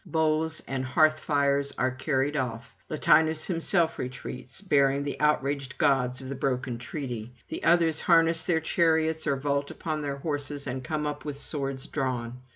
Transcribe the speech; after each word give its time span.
Bowls 0.07 0.63
and 0.67 0.83
hearth 0.83 1.19
fires 1.19 1.71
are 1.77 1.91
carried 1.91 2.35
off; 2.35 2.73
Latinus 2.89 3.45
himself 3.45 3.99
retreats, 3.99 4.59
bearing 4.59 5.03
the 5.03 5.19
outraged 5.19 5.77
gods 5.77 6.19
of 6.21 6.27
the 6.29 6.33
broken 6.33 6.79
treaty. 6.79 7.31
The 7.49 7.63
others 7.63 8.01
harness 8.01 8.41
their 8.45 8.61
chariots, 8.61 9.27
or 9.27 9.35
vault 9.35 9.69
upon 9.69 10.01
their 10.01 10.17
horses 10.17 10.65
and 10.65 10.83
come 10.83 11.05
up 11.05 11.23
with 11.23 11.37
swords 11.37 11.85
drawn. 11.85 12.35